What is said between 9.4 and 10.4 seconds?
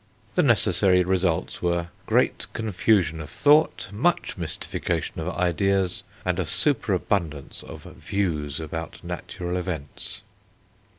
events.